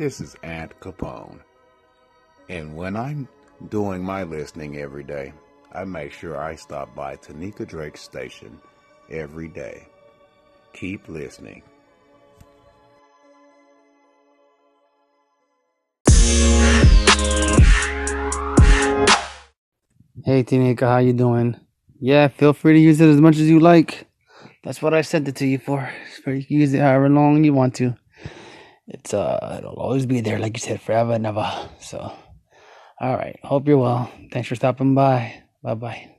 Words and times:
This 0.00 0.22
is 0.22 0.34
Aunt 0.42 0.72
Capone. 0.80 1.40
And 2.48 2.74
when 2.74 2.96
I'm 2.96 3.28
doing 3.68 4.02
my 4.02 4.22
listening 4.22 4.78
every 4.78 5.04
day, 5.04 5.34
I 5.74 5.84
make 5.84 6.10
sure 6.10 6.40
I 6.40 6.54
stop 6.54 6.94
by 6.94 7.16
Teniecka 7.16 7.68
Drake's 7.68 8.00
station 8.00 8.58
every 9.10 9.48
day. 9.48 9.86
Keep 10.72 11.10
listening. 11.10 11.62
Hey 20.24 20.42
Teniecka, 20.44 20.80
how 20.80 20.96
you 20.96 21.12
doing? 21.12 21.60
Yeah, 22.00 22.28
feel 22.28 22.54
free 22.54 22.72
to 22.72 22.78
use 22.78 23.02
it 23.02 23.10
as 23.10 23.20
much 23.20 23.36
as 23.36 23.50
you 23.50 23.60
like. 23.60 24.06
That's 24.64 24.80
what 24.80 24.94
I 24.94 25.02
sent 25.02 25.28
it 25.28 25.36
to 25.36 25.46
you 25.46 25.58
for. 25.58 25.90
You 26.24 26.42
use 26.48 26.72
it 26.72 26.80
however 26.80 27.10
long 27.10 27.44
you 27.44 27.52
want 27.52 27.74
to. 27.74 27.96
It's 28.90 29.14
uh, 29.14 29.56
it'll 29.58 29.74
always 29.80 30.06
be 30.06 30.20
there, 30.20 30.38
like 30.38 30.56
you 30.56 30.60
said, 30.60 30.80
forever 30.82 31.12
and 31.14 31.26
ever. 31.26 31.48
So, 31.80 32.12
all 33.00 33.16
right. 33.16 33.38
Hope 33.44 33.68
you're 33.68 33.78
well. 33.78 34.10
Thanks 34.32 34.48
for 34.48 34.56
stopping 34.56 34.94
by. 34.94 35.42
Bye 35.62 35.74
bye. 35.74 36.10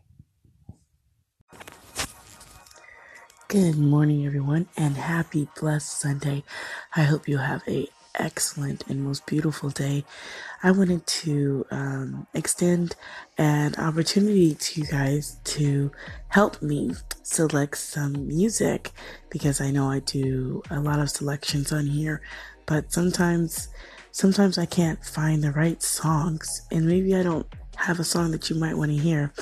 Good 3.49 3.77
morning, 3.77 4.25
everyone, 4.25 4.67
and 4.77 4.95
happy 4.97 5.49
blessed 5.59 5.99
Sunday. 5.99 6.43
I 6.95 7.03
hope 7.03 7.27
you 7.27 7.37
have 7.37 7.61
a 7.67 7.87
excellent 8.15 8.85
and 8.87 9.03
most 9.03 9.25
beautiful 9.25 9.69
day. 9.69 10.03
I 10.63 10.71
wanted 10.71 11.05
to 11.07 11.65
um, 11.71 12.27
extend 12.33 12.95
an 13.37 13.75
opportunity 13.75 14.55
to 14.55 14.81
you 14.81 14.87
guys 14.87 15.37
to 15.43 15.91
help 16.29 16.61
me 16.61 16.93
select 17.23 17.77
some 17.77 18.27
music 18.27 18.91
because 19.29 19.61
I 19.61 19.71
know 19.71 19.89
I 19.89 19.99
do 19.99 20.61
a 20.69 20.79
lot 20.79 20.99
of 20.99 21.09
selections 21.09 21.71
on 21.71 21.87
here, 21.87 22.21
but 22.65 22.91
sometimes 22.91 23.69
sometimes 24.11 24.57
I 24.57 24.65
can't 24.65 25.03
find 25.03 25.43
the 25.43 25.51
right 25.51 25.81
songs 25.81 26.67
and 26.69 26.85
maybe 26.85 27.15
I 27.15 27.23
don't 27.23 27.47
have 27.81 27.99
a 27.99 28.03
song 28.03 28.31
that 28.31 28.49
you 28.49 28.55
might 28.55 28.77
want 28.77 28.91
to 28.91 28.97
hear. 28.97 29.33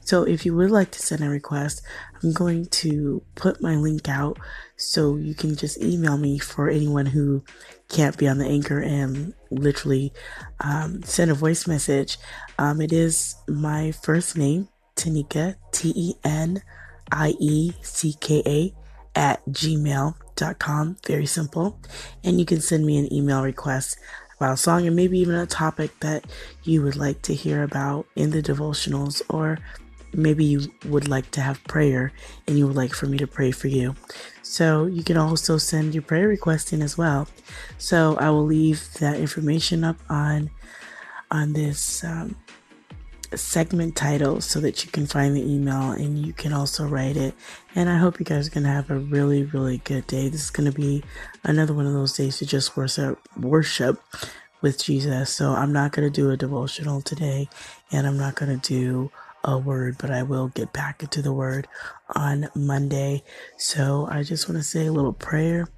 So 0.00 0.22
if 0.22 0.46
you 0.46 0.54
would 0.56 0.70
like 0.70 0.90
to 0.92 1.00
send 1.00 1.22
a 1.22 1.28
request, 1.28 1.82
I'm 2.22 2.32
going 2.32 2.66
to 2.66 3.22
put 3.34 3.62
my 3.62 3.76
link 3.76 4.08
out 4.08 4.38
so 4.76 5.16
you 5.16 5.34
can 5.34 5.56
just 5.56 5.82
email 5.82 6.16
me 6.16 6.38
for 6.38 6.68
anyone 6.68 7.06
who 7.06 7.44
can't 7.88 8.16
be 8.16 8.28
on 8.28 8.38
the 8.38 8.46
anchor 8.46 8.80
and 8.80 9.34
literally 9.50 10.12
um, 10.60 11.02
send 11.02 11.30
a 11.30 11.34
voice 11.34 11.66
message. 11.66 12.18
Um, 12.58 12.80
it 12.80 12.92
is 12.92 13.36
my 13.48 13.92
first 13.92 14.36
name, 14.36 14.68
Teniecka, 14.96 15.56
T 15.72 15.92
E 15.94 16.14
N 16.24 16.62
I 17.10 17.34
E 17.40 17.72
C 17.82 18.14
K 18.20 18.42
A, 18.46 18.74
at 19.18 19.44
gmail.com. 19.46 20.96
Very 21.06 21.26
simple. 21.26 21.80
And 22.22 22.38
you 22.38 22.46
can 22.46 22.60
send 22.60 22.86
me 22.86 22.98
an 22.98 23.12
email 23.12 23.42
request 23.42 23.98
about 24.38 24.54
a 24.54 24.56
song 24.56 24.86
and 24.86 24.94
maybe 24.94 25.18
even 25.18 25.34
a 25.34 25.46
topic 25.46 25.98
that 26.00 26.24
you 26.62 26.82
would 26.82 26.96
like 26.96 27.22
to 27.22 27.34
hear 27.34 27.62
about 27.62 28.06
in 28.14 28.30
the 28.30 28.42
devotionals 28.42 29.20
or 29.28 29.58
maybe 30.12 30.44
you 30.44 30.72
would 30.86 31.08
like 31.08 31.30
to 31.32 31.40
have 31.40 31.62
prayer 31.64 32.12
and 32.46 32.56
you 32.56 32.66
would 32.66 32.76
like 32.76 32.94
for 32.94 33.06
me 33.06 33.18
to 33.18 33.26
pray 33.26 33.50
for 33.50 33.68
you. 33.68 33.94
So 34.42 34.86
you 34.86 35.02
can 35.02 35.16
also 35.16 35.58
send 35.58 35.92
your 35.92 36.02
prayer 36.02 36.28
request 36.28 36.72
in 36.72 36.82
as 36.82 36.96
well. 36.96 37.28
So 37.76 38.16
I 38.16 38.30
will 38.30 38.46
leave 38.46 38.92
that 38.94 39.16
information 39.16 39.84
up 39.84 39.98
on 40.08 40.50
on 41.30 41.52
this 41.52 42.02
um, 42.04 42.36
segment 43.36 43.96
title 43.96 44.40
so 44.40 44.60
that 44.60 44.84
you 44.84 44.90
can 44.90 45.06
find 45.06 45.36
the 45.36 45.42
email 45.42 45.92
and 45.92 46.24
you 46.24 46.32
can 46.32 46.52
also 46.52 46.86
write 46.86 47.16
it. 47.16 47.34
And 47.74 47.88
I 47.88 47.98
hope 47.98 48.18
you 48.18 48.24
guys 48.24 48.48
are 48.48 48.50
gonna 48.50 48.72
have 48.72 48.90
a 48.90 48.98
really 48.98 49.44
really 49.44 49.78
good 49.78 50.06
day. 50.06 50.28
This 50.28 50.44
is 50.44 50.50
gonna 50.50 50.72
be 50.72 51.04
another 51.44 51.74
one 51.74 51.86
of 51.86 51.92
those 51.92 52.16
days 52.16 52.38
to 52.38 52.46
just 52.46 52.76
worship 52.76 53.18
worship 53.36 54.02
with 54.60 54.82
Jesus. 54.82 55.30
So 55.30 55.52
I'm 55.52 55.72
not 55.72 55.92
gonna 55.92 56.10
do 56.10 56.30
a 56.30 56.36
devotional 56.36 57.00
today, 57.02 57.48
and 57.92 58.06
I'm 58.06 58.18
not 58.18 58.34
gonna 58.34 58.56
do 58.56 59.10
a 59.44 59.56
word, 59.56 59.96
but 59.98 60.10
I 60.10 60.22
will 60.22 60.48
get 60.48 60.72
back 60.72 61.02
into 61.02 61.22
the 61.22 61.32
word 61.32 61.68
on 62.14 62.48
Monday. 62.54 63.22
So 63.56 64.08
I 64.10 64.22
just 64.22 64.48
want 64.48 64.58
to 64.58 64.64
say 64.64 64.86
a 64.86 64.92
little 64.92 65.12
prayer 65.12 65.68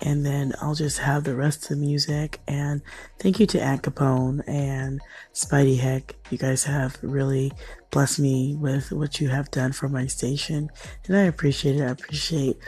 and 0.00 0.24
then 0.24 0.54
I'll 0.60 0.74
just 0.74 0.98
have 0.98 1.24
the 1.24 1.34
rest 1.34 1.64
of 1.64 1.68
the 1.70 1.76
music. 1.76 2.40
And 2.46 2.82
thank 3.18 3.40
you 3.40 3.46
to 3.46 3.60
Aunt 3.60 3.82
Capone 3.82 4.42
and 4.46 5.00
Spidey 5.34 5.78
Heck. 5.78 6.16
You 6.30 6.38
guys 6.38 6.64
have 6.64 6.98
really 7.02 7.52
blessed 7.90 8.20
me 8.20 8.54
with 8.54 8.92
what 8.92 9.20
you 9.20 9.28
have 9.28 9.50
done 9.50 9.72
for 9.72 9.88
my 9.88 10.06
station, 10.06 10.70
and 11.06 11.16
I 11.16 11.22
appreciate 11.22 11.76
it. 11.76 11.82
I 11.82 11.90
appreciate 11.90 12.58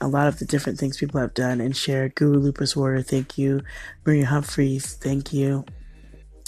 a 0.00 0.08
lot 0.08 0.26
of 0.26 0.38
the 0.38 0.46
different 0.46 0.78
things 0.78 0.96
people 0.96 1.20
have 1.20 1.34
done 1.34 1.60
and 1.60 1.76
shared. 1.76 2.14
Guru 2.14 2.38
Lupus 2.38 2.74
Warrior, 2.74 3.02
thank 3.02 3.36
you. 3.36 3.60
Maria 4.04 4.26
Humphreys, 4.26 4.94
thank 4.96 5.32
you. 5.32 5.64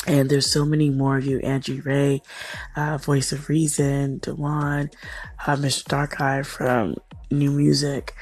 And 0.07 0.29
there's 0.29 0.51
so 0.51 0.65
many 0.65 0.91
more 0.91 1.19
of 1.19 1.25
you, 1.25 1.39
Angie 1.41 1.81
Ray, 1.81 2.23
uh, 2.75 2.99
Voice 2.99 3.31
of 3.31 3.49
Reason, 3.49 4.19
Dewan, 4.19 4.91
uh, 5.47 5.57
Mr. 5.57 5.85
Dark 5.85 6.21
Eye 6.21 6.43
from 6.43 6.97
New 7.33 7.51
Music. 7.51 8.15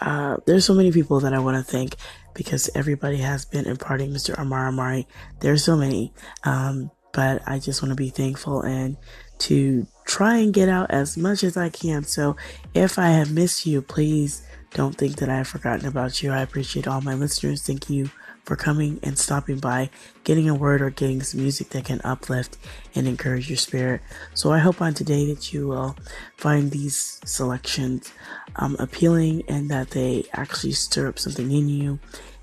Uh, 0.00 0.36
there's 0.46 0.64
so 0.64 0.74
many 0.74 0.92
people 0.92 1.20
that 1.20 1.34
I 1.34 1.38
want 1.40 1.56
to 1.56 1.62
thank 1.72 1.96
because 2.34 2.70
everybody 2.74 3.16
has 3.16 3.44
been 3.44 3.66
imparting 3.66 4.10
Mr. 4.10 4.38
Amar 4.38 4.68
Amari. 4.68 5.08
There's 5.40 5.64
so 5.64 5.76
many. 5.76 6.12
Um, 6.44 6.90
but 7.12 7.42
I 7.46 7.58
just 7.58 7.82
want 7.82 7.90
to 7.90 7.96
be 7.96 8.10
thankful 8.10 8.62
and 8.62 8.96
to 9.38 9.86
try 10.06 10.36
and 10.36 10.54
get 10.54 10.68
out 10.68 10.90
as 10.90 11.16
much 11.16 11.42
as 11.42 11.56
I 11.56 11.68
can. 11.68 12.04
So 12.04 12.36
if 12.74 12.98
I 12.98 13.08
have 13.08 13.32
missed 13.32 13.66
you, 13.66 13.82
please 13.82 14.46
don't 14.74 14.96
think 14.96 15.16
that 15.16 15.28
I 15.28 15.38
have 15.38 15.48
forgotten 15.48 15.86
about 15.86 16.22
you. 16.22 16.30
I 16.30 16.42
appreciate 16.42 16.86
all 16.86 17.00
my 17.00 17.14
listeners. 17.14 17.62
Thank 17.62 17.88
you 17.90 18.10
for 18.48 18.56
coming 18.56 18.98
and 19.02 19.18
stopping 19.18 19.58
by, 19.58 19.90
getting 20.24 20.48
a 20.48 20.54
word 20.54 20.80
or 20.80 20.88
getting 20.88 21.22
some 21.22 21.42
music 21.42 21.68
that 21.68 21.84
can 21.84 22.00
uplift 22.02 22.56
and 22.94 23.06
encourage 23.06 23.50
your 23.50 23.58
spirit. 23.58 24.00
So 24.32 24.50
I 24.52 24.58
hope 24.58 24.80
on 24.80 24.94
today 24.94 25.26
that 25.26 25.52
you 25.52 25.68
will 25.68 25.96
find 26.38 26.70
these 26.70 27.20
selections 27.26 28.10
um, 28.56 28.74
appealing 28.78 29.42
and 29.48 29.68
that 29.68 29.90
they 29.90 30.24
actually 30.32 30.72
stir 30.72 31.08
up 31.08 31.18
something 31.18 31.52
in 31.52 31.68
you 31.68 31.98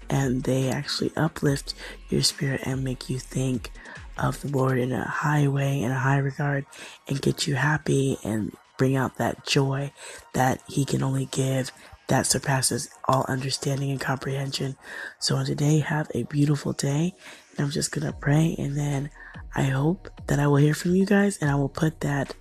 and 0.07 0.43
they 0.43 0.69
actually 0.69 1.11
uplift 1.17 1.73
your 2.09 2.21
spirit 2.21 2.61
and 2.65 2.83
make 2.83 3.09
you 3.09 3.17
think 3.17 3.71
of 4.15 4.39
the 4.41 4.49
Lord 4.49 4.77
in 4.77 4.91
a 4.91 5.03
high 5.03 5.47
way, 5.47 5.81
in 5.81 5.89
a 5.89 5.97
high 5.97 6.19
regard, 6.19 6.67
and 7.07 7.19
get 7.19 7.47
you 7.47 7.55
happy 7.55 8.19
and 8.23 8.55
bring 8.77 8.95
out 8.95 9.17
that 9.17 9.43
joy 9.43 9.91
that 10.33 10.61
He 10.67 10.85
can 10.85 11.01
only 11.01 11.25
give 11.25 11.71
that 12.07 12.27
surpasses 12.27 12.89
all 13.05 13.25
understanding 13.27 13.91
and 13.91 13.99
comprehension. 13.99 14.75
So 15.19 15.35
on 15.35 15.45
today, 15.45 15.79
have 15.79 16.09
a 16.13 16.23
beautiful 16.23 16.73
day. 16.73 17.15
And 17.57 17.65
I'm 17.65 17.71
just 17.71 17.91
going 17.91 18.05
to 18.05 18.13
pray 18.13 18.55
and 18.59 18.77
then 18.77 19.09
I 19.55 19.63
hope 19.63 20.09
that 20.27 20.39
I 20.39 20.47
will 20.47 20.57
hear 20.57 20.73
from 20.73 20.95
you 20.95 21.05
guys 21.05 21.37
and 21.39 21.49
I 21.49 21.55
will 21.55 21.69
put 21.69 22.01
that 22.01 22.35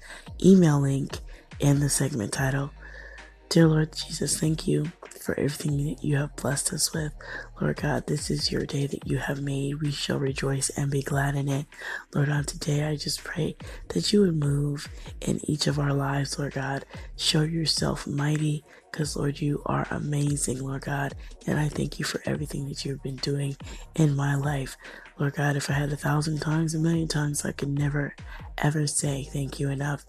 email 0.45 0.81
link 0.81 1.19
in 1.61 1.81
the 1.81 1.89
segment 1.89 2.33
title. 2.33 2.73
Dear 3.49 3.69
Lord 3.69 3.93
Jesus, 3.95 4.39
thank 4.39 4.67
you 4.67 4.91
for 5.09 5.39
everything 5.39 5.77
that 5.87 6.03
you 6.03 6.17
have 6.17 6.35
blessed 6.37 6.73
us 6.73 6.93
with. 6.93 7.13
Lord 7.61 7.77
God, 7.77 8.07
this 8.07 8.31
is 8.31 8.51
your 8.51 8.67
day 8.67 8.87
that 8.87 9.07
you 9.07 9.19
have 9.19 9.41
made. 9.41 9.81
We 9.81 9.93
shall 9.93 10.19
rejoice 10.19 10.71
and 10.71 10.91
be 10.91 11.03
glad 11.03 11.37
in 11.37 11.49
it. 11.49 11.67
Lord, 12.13 12.29
on 12.29 12.45
today, 12.45 12.85
I 12.85 12.97
just 12.97 13.23
pray 13.23 13.57
that 13.89 14.13
you 14.13 14.23
would 14.23 14.37
move 14.37 14.89
in 15.21 15.41
each 15.49 15.69
of 15.69 15.79
our 15.79 15.93
lives, 15.93 16.37
Lord 16.39 16.55
God. 16.55 16.85
Show 17.17 17.43
yourself 17.43 18.09
mighty 18.09 18.65
because, 18.91 19.17
Lord, 19.17 19.41
you 19.41 19.63
are 19.67 19.87
amazing, 19.93 20.65
Lord 20.65 20.83
God. 20.83 21.15
And 21.47 21.59
I 21.59 21.69
thank 21.69 22.01
you 22.01 22.05
for 22.05 22.21
everything 22.27 22.69
that 22.69 22.85
you've 22.85 23.03
been 23.03 23.17
doing 23.17 23.57
in 23.95 24.17
my 24.17 24.35
life. 24.35 24.77
Lord 25.19 25.35
God, 25.35 25.55
if 25.55 25.71
I 25.71 25.75
had 25.75 25.93
a 25.93 25.97
thousand 25.97 26.41
tongues, 26.41 26.75
a 26.75 26.79
million 26.81 27.07
tongues, 27.07 27.45
I 27.45 27.53
could 27.53 27.69
never, 27.69 28.17
ever 28.59 28.89
say 28.89 29.29
thank 29.33 29.61
you 29.61 29.71
enough. 29.71 30.05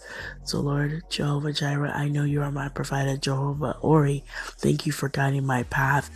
So, 0.45 0.61
Lord, 0.61 1.03
Jehovah 1.09 1.53
Jireh, 1.53 1.91
I 1.93 2.07
know 2.07 2.23
you 2.23 2.41
are 2.41 2.51
my 2.51 2.69
provider, 2.69 3.17
Jehovah 3.17 3.77
Ori. 3.81 4.23
Thank 4.57 4.87
you 4.87 4.91
for 4.91 5.09
guiding 5.09 5.45
my 5.45 5.61
path. 5.63 6.09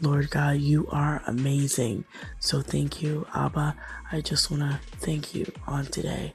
Lord 0.00 0.30
God, 0.30 0.58
you 0.58 0.88
are 0.90 1.22
amazing. 1.26 2.04
So, 2.40 2.60
thank 2.60 3.00
you, 3.02 3.26
Abba. 3.34 3.76
I 4.10 4.20
just 4.20 4.50
want 4.50 4.62
to 4.62 4.80
thank 4.98 5.34
you 5.34 5.50
on 5.66 5.86
today. 5.86 6.34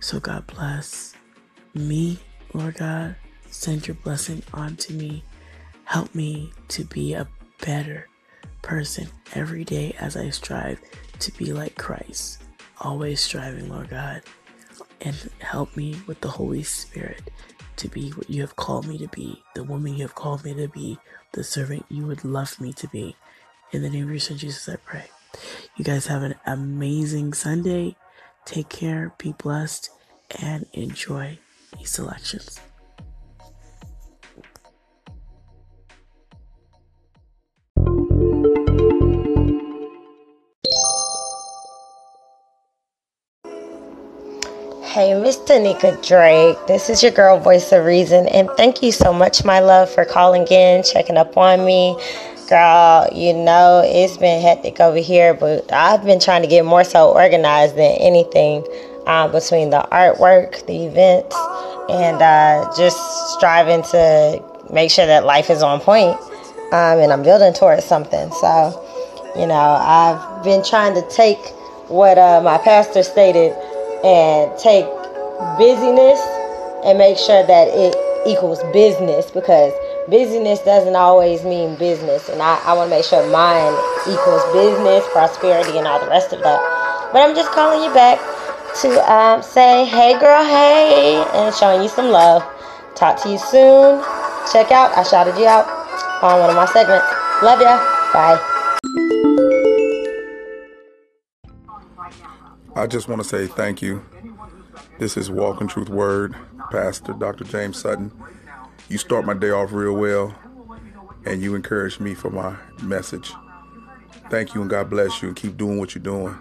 So, 0.00 0.18
God 0.18 0.46
bless 0.48 1.14
me, 1.74 2.18
Lord 2.52 2.76
God. 2.76 3.16
Send 3.50 3.86
your 3.86 3.94
blessing 3.96 4.42
onto 4.52 4.94
me. 4.94 5.22
Help 5.84 6.14
me 6.14 6.52
to 6.68 6.84
be 6.84 7.12
a 7.12 7.28
better 7.60 8.08
person 8.62 9.08
every 9.34 9.64
day 9.64 9.94
as 10.00 10.16
I 10.16 10.30
strive 10.30 10.80
to 11.20 11.32
be 11.32 11.52
like 11.52 11.76
Christ. 11.76 12.42
Always 12.80 13.20
striving, 13.20 13.68
Lord 13.68 13.90
God. 13.90 14.22
And 15.00 15.16
help 15.38 15.76
me 15.76 16.00
with 16.06 16.20
the 16.20 16.28
Holy 16.28 16.62
Spirit 16.62 17.30
to 17.82 17.88
be 17.88 18.10
what 18.10 18.30
you 18.30 18.40
have 18.42 18.54
called 18.54 18.86
me 18.86 18.96
to 18.98 19.08
be, 19.08 19.42
the 19.54 19.64
woman 19.64 19.94
you 19.94 20.02
have 20.02 20.14
called 20.14 20.44
me 20.44 20.54
to 20.54 20.68
be, 20.68 20.98
the 21.32 21.42
servant 21.42 21.84
you 21.88 22.06
would 22.06 22.24
love 22.24 22.60
me 22.60 22.72
to 22.74 22.86
be. 22.88 23.16
In 23.72 23.82
the 23.82 23.90
name 23.90 24.04
of 24.04 24.10
your 24.10 24.20
son 24.20 24.38
Jesus, 24.38 24.68
I 24.68 24.76
pray. 24.76 25.10
You 25.76 25.84
guys 25.84 26.06
have 26.06 26.22
an 26.22 26.36
amazing 26.46 27.32
Sunday. 27.32 27.96
Take 28.44 28.68
care, 28.68 29.14
be 29.18 29.32
blessed, 29.32 29.90
and 30.40 30.66
enjoy 30.72 31.38
these 31.76 31.90
selections. 31.90 32.60
Hey, 44.92 45.14
Miss 45.14 45.38
Teniecka 45.38 46.06
Drake. 46.06 46.58
This 46.66 46.90
is 46.90 47.02
your 47.02 47.12
girl, 47.12 47.38
Voice 47.38 47.72
of 47.72 47.86
Reason, 47.86 48.28
and 48.28 48.46
thank 48.58 48.82
you 48.82 48.92
so 48.92 49.10
much, 49.10 49.42
my 49.42 49.58
love, 49.58 49.88
for 49.88 50.04
calling 50.04 50.46
in, 50.48 50.82
checking 50.82 51.16
up 51.16 51.34
on 51.34 51.64
me. 51.64 51.96
Girl, 52.50 53.08
you 53.10 53.32
know, 53.32 53.80
it's 53.82 54.18
been 54.18 54.42
hectic 54.42 54.80
over 54.80 54.98
here, 54.98 55.32
but 55.32 55.72
I've 55.72 56.04
been 56.04 56.20
trying 56.20 56.42
to 56.42 56.46
get 56.46 56.66
more 56.66 56.84
so 56.84 57.10
organized 57.10 57.76
than 57.76 57.92
anything 58.00 58.66
uh, 59.06 59.28
between 59.28 59.70
the 59.70 59.80
artwork, 59.90 60.66
the 60.66 60.84
events, 60.84 61.34
and 61.88 62.20
uh, 62.20 62.70
just 62.76 62.98
striving 63.32 63.82
to 63.84 64.44
make 64.70 64.90
sure 64.90 65.06
that 65.06 65.24
life 65.24 65.48
is 65.48 65.62
on 65.62 65.80
point. 65.80 66.20
Um, 66.70 66.98
and 66.98 67.14
I'm 67.14 67.22
building 67.22 67.54
towards 67.54 67.86
something. 67.86 68.30
So, 68.30 68.84
you 69.36 69.46
know, 69.46 69.54
I've 69.54 70.44
been 70.44 70.62
trying 70.62 70.94
to 70.96 71.08
take 71.08 71.38
what 71.88 72.18
uh, 72.18 72.42
my 72.42 72.58
pastor 72.58 73.02
stated 73.02 73.56
and 74.04 74.50
take 74.58 74.86
busyness 75.58 76.20
and 76.84 76.98
make 76.98 77.16
sure 77.18 77.46
that 77.46 77.68
it 77.68 77.94
equals 78.26 78.62
business 78.72 79.30
because 79.30 79.72
busyness 80.08 80.60
doesn't 80.60 80.96
always 80.96 81.44
mean 81.44 81.76
business. 81.76 82.28
And 82.28 82.42
I, 82.42 82.60
I 82.64 82.74
want 82.74 82.90
to 82.90 82.96
make 82.96 83.04
sure 83.04 83.22
mine 83.30 83.74
equals 84.06 84.42
business, 84.52 85.04
prosperity, 85.12 85.78
and 85.78 85.86
all 85.86 86.00
the 86.00 86.10
rest 86.10 86.32
of 86.32 86.42
that. 86.42 86.60
But 87.12 87.22
I'm 87.22 87.34
just 87.34 87.50
calling 87.52 87.82
you 87.82 87.92
back 87.94 88.18
to 88.82 89.12
um, 89.12 89.42
say, 89.42 89.84
hey, 89.84 90.18
girl, 90.18 90.44
hey, 90.44 91.22
and 91.34 91.54
showing 91.54 91.82
you 91.82 91.88
some 91.88 92.10
love. 92.10 92.42
Talk 92.94 93.20
to 93.22 93.30
you 93.30 93.38
soon. 93.38 94.02
Check 94.52 94.70
out, 94.70 94.96
I 94.96 95.02
shouted 95.02 95.38
you 95.38 95.46
out 95.46 95.66
on 96.22 96.40
one 96.40 96.50
of 96.50 96.56
my 96.56 96.66
segments. 96.66 97.06
Love 97.42 97.60
ya. 97.60 97.78
Bye. 98.12 98.61
I 102.82 102.88
just 102.88 103.06
want 103.06 103.22
to 103.22 103.28
say 103.28 103.46
thank 103.46 103.80
you. 103.80 104.04
This 104.98 105.16
is 105.16 105.30
Walking 105.30 105.68
Truth 105.68 105.88
Word, 105.88 106.34
Pastor 106.72 107.12
Dr. 107.12 107.44
James 107.44 107.78
Sutton. 107.78 108.10
You 108.88 108.98
start 108.98 109.24
my 109.24 109.34
day 109.34 109.50
off 109.50 109.70
real 109.70 109.92
well, 109.92 110.34
and 111.24 111.40
you 111.40 111.54
encourage 111.54 112.00
me 112.00 112.14
for 112.14 112.30
my 112.30 112.56
message. 112.82 113.34
Thank 114.30 114.56
you, 114.56 114.62
and 114.62 114.68
God 114.68 114.90
bless 114.90 115.22
you, 115.22 115.28
and 115.28 115.36
keep 115.36 115.56
doing 115.56 115.78
what 115.78 115.94
you're 115.94 116.02
doing. 116.02 116.36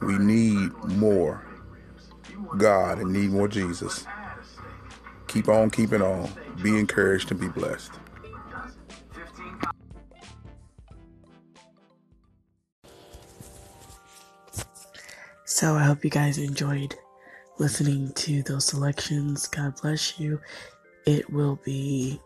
We 0.00 0.18
need 0.18 0.72
more 0.96 1.46
God 2.58 2.98
and 2.98 3.12
need 3.12 3.30
more 3.30 3.46
Jesus. 3.46 4.04
Keep 5.28 5.48
on 5.48 5.70
keeping 5.70 6.02
on. 6.02 6.28
Be 6.60 6.76
encouraged 6.76 7.30
and 7.30 7.38
be 7.38 7.46
blessed. 7.46 7.92
So 15.62 15.76
I 15.76 15.84
hope 15.84 16.02
you 16.02 16.10
guys 16.10 16.38
enjoyed 16.38 16.96
listening 17.60 18.10
to 18.14 18.42
those 18.42 18.64
selections. 18.64 19.46
God 19.46 19.80
bless 19.80 20.18
you. 20.18 20.40
It 21.06 21.32
will 21.32 21.60
be 21.64 22.20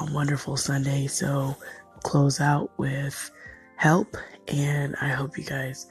a 0.00 0.12
wonderful 0.12 0.56
Sunday. 0.56 1.06
So 1.06 1.54
close 2.02 2.40
out 2.40 2.72
with 2.78 3.30
help. 3.76 4.16
And 4.48 4.96
I 5.00 5.10
hope 5.10 5.38
you 5.38 5.44
guys 5.44 5.86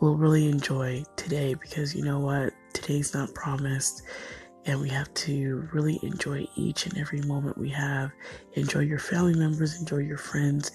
will 0.00 0.16
really 0.16 0.48
enjoy 0.48 1.04
today 1.14 1.54
because 1.54 1.94
you 1.94 2.02
know 2.02 2.18
what? 2.18 2.52
Today's 2.72 3.14
not 3.14 3.32
promised. 3.34 4.02
And 4.64 4.80
we 4.80 4.88
have 4.88 5.14
to 5.14 5.68
really 5.72 6.00
enjoy 6.02 6.48
each 6.56 6.86
and 6.86 6.98
every 6.98 7.20
moment 7.20 7.56
we 7.56 7.70
have. 7.70 8.10
Enjoy 8.54 8.80
your 8.80 8.98
family 8.98 9.34
members, 9.34 9.78
enjoy 9.78 9.98
your 9.98 10.18
friends, 10.18 10.72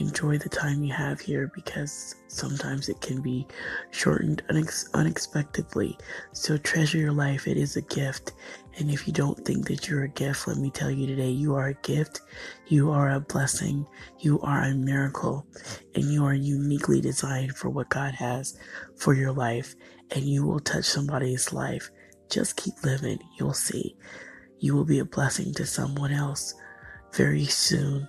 enjoy 0.00 0.38
the 0.38 0.48
time 0.48 0.82
you 0.82 0.92
have 0.92 1.20
here 1.20 1.52
because 1.54 2.14
sometimes 2.28 2.88
it 2.88 3.00
can 3.00 3.20
be 3.20 3.46
shortened 3.90 4.42
unex- 4.48 4.88
unexpectedly. 4.94 5.96
So 6.32 6.56
treasure 6.56 6.98
your 6.98 7.12
life. 7.12 7.46
It 7.46 7.56
is 7.56 7.76
a 7.76 7.82
gift. 7.82 8.32
And 8.78 8.90
if 8.90 9.06
you 9.06 9.12
don't 9.12 9.44
think 9.44 9.66
that 9.68 9.88
you're 9.88 10.04
a 10.04 10.08
gift, 10.08 10.48
let 10.48 10.56
me 10.56 10.70
tell 10.70 10.90
you 10.90 11.06
today, 11.06 11.30
you 11.30 11.54
are 11.54 11.68
a 11.68 11.74
gift. 11.82 12.22
You 12.68 12.90
are 12.90 13.10
a 13.10 13.20
blessing. 13.20 13.86
You 14.18 14.40
are 14.40 14.62
a 14.62 14.74
miracle. 14.74 15.46
And 15.94 16.04
you 16.04 16.24
are 16.24 16.34
uniquely 16.34 17.00
designed 17.00 17.56
for 17.56 17.68
what 17.68 17.90
God 17.90 18.14
has 18.14 18.58
for 18.96 19.14
your 19.14 19.32
life. 19.32 19.74
And 20.12 20.24
you 20.24 20.46
will 20.46 20.60
touch 20.60 20.84
somebody's 20.84 21.52
life. 21.52 21.90
Just 22.30 22.56
keep 22.56 22.74
living. 22.84 23.18
You'll 23.38 23.54
see. 23.54 23.96
You 24.58 24.74
will 24.74 24.84
be 24.84 24.98
a 24.98 25.04
blessing 25.04 25.52
to 25.54 25.66
someone 25.66 26.12
else 26.12 26.54
very 27.12 27.44
soon 27.44 28.08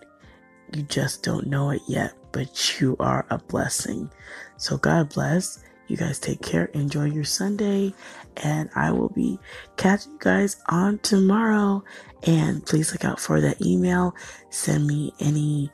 you 0.74 0.84
just 0.84 1.24
don't 1.24 1.48
know 1.48 1.72
it 1.72 1.82
yet, 1.88 2.14
but 2.32 2.80
you 2.80 2.96
are 3.00 3.26
a 3.30 3.38
blessing. 3.38 4.10
So 4.58 4.78
God 4.78 5.14
bless. 5.14 5.64
You 5.88 5.98
guys 5.98 6.20
take 6.20 6.42
care. 6.42 6.66
Enjoy 6.66 7.06
your 7.06 7.26
Sunday. 7.26 7.94
And 8.38 8.70
I 8.76 8.92
will 8.92 9.10
be 9.10 9.38
catching 9.76 10.14
you 10.14 10.20
guys 10.20 10.62
on 10.70 11.00
tomorrow. 11.00 11.84
And 12.24 12.66
please 12.66 12.92
look 12.92 13.04
out 13.04 13.20
for 13.20 13.42
that 13.42 13.62
email. 13.62 14.16
Send 14.50 14.88
me 14.88 15.14
any 15.20 15.70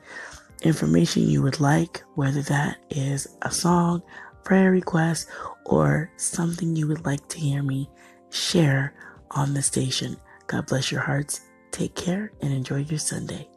information 0.63 1.23
you 1.23 1.43
would 1.43 1.59
like, 1.59 2.03
whether 2.15 2.41
that 2.43 2.77
is 2.89 3.27
a 3.43 3.51
song, 3.51 4.01
prayer 4.43 4.71
request, 4.71 5.27
or 5.65 6.11
something 6.17 6.75
you 6.75 6.87
would 6.87 7.05
like 7.05 7.27
to 7.29 7.39
hear 7.39 7.61
me 7.61 7.89
share 8.31 8.95
on 9.31 9.53
the 9.53 9.61
station. 9.61 10.17
God 10.47 10.65
bless 10.65 10.91
your 10.91 11.01
hearts. 11.01 11.41
Take 11.71 11.93
care 11.93 12.31
and 12.41 12.51
enjoy 12.51 12.77
your 12.77 12.97
Sunday. 12.97 13.47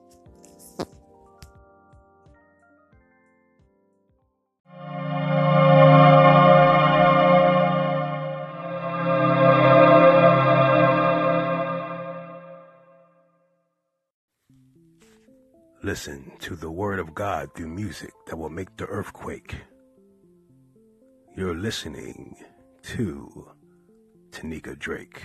Listen 15.90 16.30
to 16.38 16.54
the 16.54 16.70
word 16.70 17.00
of 17.00 17.16
God 17.16 17.52
through 17.52 17.66
music 17.66 18.12
that 18.28 18.36
will 18.36 18.48
make 18.48 18.76
the 18.76 18.86
earth 18.86 19.12
quake. 19.12 19.56
You're 21.36 21.56
listening 21.56 22.36
to 22.94 23.50
Teniecka 24.30 24.78
Drake. 24.78 25.20